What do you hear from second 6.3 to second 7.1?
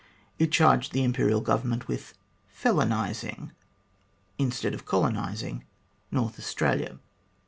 Australia.